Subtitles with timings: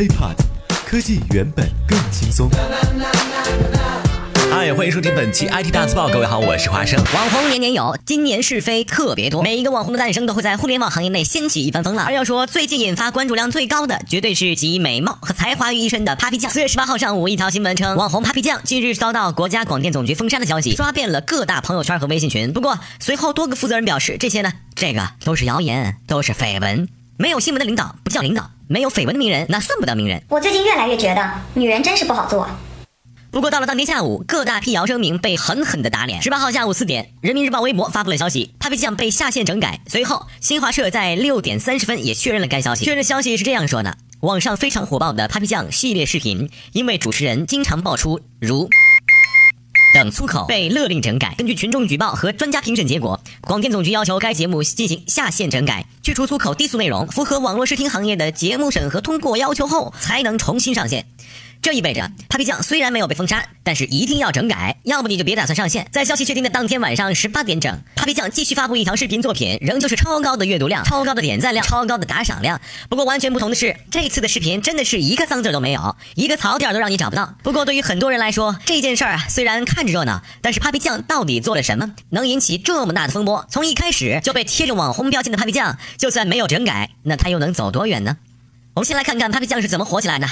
[0.00, 0.34] HiPod，
[0.86, 2.48] 科技原本更轻松。
[4.50, 6.08] 嗨，欢迎收听本期 IT 大字报。
[6.08, 6.98] 各位好，我是华生。
[7.12, 9.42] 网红年年有，今年是非特别多。
[9.42, 12.06] 每一个网红的诞生都会在互联网行业内掀起一番风浪。
[12.06, 16.50] 而要说最近引发关注量最高的，绝对是集美貌和才华于一身的 Papi 酱。
[16.50, 22.54] 四月十八号上午，一条新闻称，网红 Papi 酱近日遭到国家广电总局封杀的消息，刷遍了各大朋友圈和微信群。
[22.54, 26.88] 不过随后多个负责人表示，这些呢，这个都是谣言，都是绯闻。
[27.18, 30.22] 没有新闻的领导不叫领导，没有绯闻的名人那算不得名人。
[30.28, 32.48] 我最近越来越觉得，女人真是不好做。
[33.32, 36.22] 不过到了当天下午，各大辟谣声明被狠狠的打脸。
[36.22, 39.80] 十八号下午四点，人民日报微博发布了消息，Papi 酱被下线整改。
[39.88, 42.84] 随后，新华社在六点三十分也确认了该消息。
[42.84, 48.68] 确认消息是这样说的：网上非常火爆的 Papi 酱系列视频，因为主持人经常爆出如
[49.92, 51.34] 等粗口，被勒令整改。
[51.36, 61.06] 根据群众举报和专家评审结果，广电总局要求该节目进行下线整改，去除粗口低俗内容，符合网络视听行业的节目审核通过要求后，才能重新上线。
[61.62, 65.86] 这意味着，Papi 酱虽然没有被封杀，但是一定要整改，要不你就别打算上线。
[65.92, 72.58] 在消息确定的当天晚上十八点整，Papi 酱继续发布一条视频作品，仍旧是超高的阅读量、超高的点赞量、超高的打赏量。
[72.88, 77.34] 不过完全不同的是，这次的视频真的是一个脏字都没有，一个槽点都让你找不到。
[77.42, 83.46] 不过对于很多人来说，这件事儿啊虽然看着热闹，但是 Papi 酱到底做了什么，能引起这么大的风波？
[83.50, 88.16] 从一开始就被贴着网红标签的 Papi 酱，就算没有整改，那他又能走多远呢？
[88.72, 90.28] 我们先来看看 Papi 酱是怎么火起来的。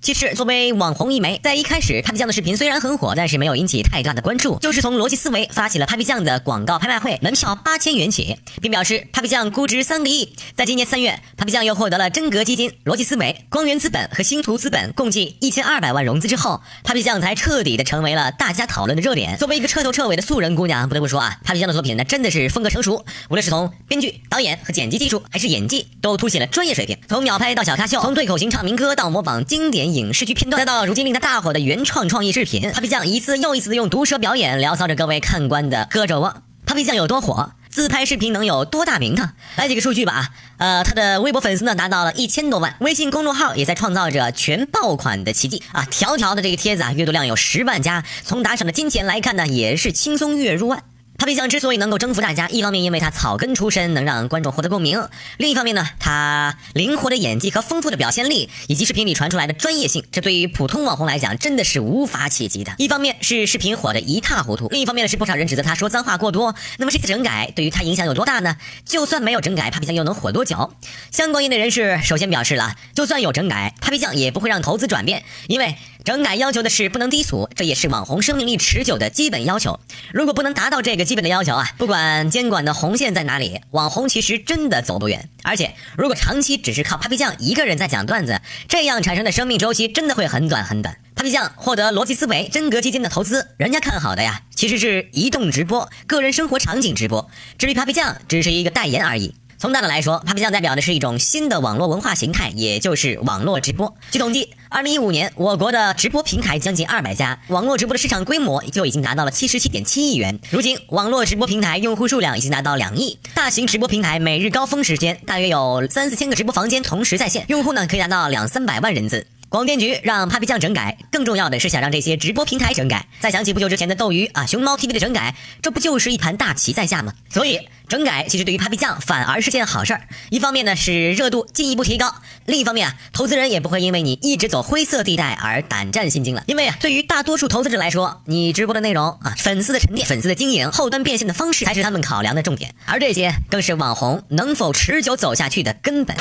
[0.00, 4.58] 其实，作为网红一枚，在一开始，Papi 酱的视频虽然很火，但是没有引起太大的关注。
[4.60, 10.34] 就是从逻辑思维发起了 Papi 酱的广告拍卖会，门票八千元起，并表示 Papi 酱估值三个亿。
[10.56, 19.36] 在今年三月，Papi 酱又获得了真格基金、逻辑思维、光源资本和星图资本共计一千二百万融资之后，Papi 酱才彻底的成为了大家讨论的热点。
[19.36, 26.98] 作为一个彻头彻尾的素人姑娘，不得不说啊，Papi 酱的作品那真的是风格成熟，无论是从编剧、导演和剪辑技术，还是演技，都凸显了专业水平。
[27.06, 28.64] 从秒拍到小咖秀，从对口型唱。
[28.64, 36.32] 民歌到模仿经典影视剧片段，再到如今令他大火的原创创意视频，Papi 酱一次又一次的用毒舌表演撩骚着各位看官的胳肢窝。
[36.64, 37.50] Papi 酱有多火？
[37.70, 39.32] 自拍视频能有多大名堂？
[39.56, 45.84] 来几个数据吧呃，他的微博粉丝呢达到了一千多万，微信公众号也在创造着全爆款的奇迹啊！
[45.90, 50.84] 条条的这个帖子啊，阅读量有十万加，从打赏的金钱来看呢，也是轻松月入万。
[51.22, 54.98] Papi 酱之所以能够征服大家，一方面因为他草根出身，能让观众获得共鸣；
[55.36, 62.74] 另一方面呢，他灵活的演技和丰富的表现力，以及视频里传出来的专业性，这对于普通网红来讲真的是无法企及的。
[62.78, 66.56] 一方面是视频火的一塌糊涂，另一方面呢是不少人指责他说脏话过多。
[66.78, 68.56] 那么这次整改对于他影响有多大呢？
[68.84, 70.74] 就算没有整改，Papi 酱又能火多久？
[71.12, 75.76] 相关业内人士首先表示了，就算有整改，Papi 酱也不会让投资转变，因为。
[76.04, 79.78] 整改要求的是不能低俗，这也是网红生命力持久的基本要求。
[80.12, 85.28] 如果不能达到这个基本的要求啊，不管监管的红线在哪里，网红其实真的走不远。
[85.42, 90.96] 而且，如果长期只是靠 Papi 酱一个人在讲段子，这样产生的生命周期真的会很短很短。
[91.14, 97.30] Papi 酱获得逻辑思维、真格基金的投资，人家看好的呀，其实是移动直播、个人生活场景直播。
[97.58, 99.34] 至于 Papi 酱，只是一个代言而已。
[99.62, 103.94] 从大的来说，Papi 酱代表的是一种新的网络文化形态，也就是网络直播。
[104.10, 110.36] 据统计，二零一五年我国的直播平台将近二百家，网络直播的市场规模就已经达到了七十七点七亿元。
[110.50, 119.24] 如今，网络直播平台用户数量已经达到两亿，大型直播平台每日高峰时间大约有三四千个直播房间同时在线，用户呢可以达到两三百万人次。
[119.52, 123.04] 广电局让 Papi 酱整改，更重要的是想让这些直播平台整改。
[123.20, 127.12] 再想起不久之前的斗鱼啊、熊猫 TV 的整改，这不就是一盘大棋在下吗？
[127.28, 130.08] 所以整改其实对于 Papi 酱反而是件好事儿。
[130.30, 132.14] 一方面呢是热度进一步提高，
[132.46, 136.42] 另一方面啊，投资人也不会因为你一直走灰色地带而胆战心惊了。
[136.46, 146.16] 因为啊，对于大多数投资者来说，你直播的内容啊、粉丝的沉淀、粉丝的经营、后端变现的方式才是他们考量的重点，而这些更是网红能否持久走下去的根本。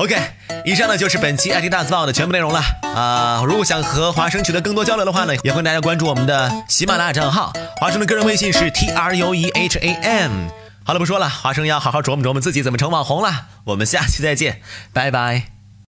[0.00, 0.16] OK，
[0.64, 2.62] 以上呢就是本期 IT 大字报的全部内容了
[2.94, 3.42] 啊！
[3.46, 10.48] 如果想和华生取得更多交流的话呢，也欢迎大家关注我们的喜马拉雅账号，华生的个人微信是 T R U E H A M。
[10.84, 13.48] 好了，不说了，华生要好好琢磨琢磨自己怎么成网红了。
[13.64, 14.62] 我们下期再见，
[14.94, 15.59] 拜拜。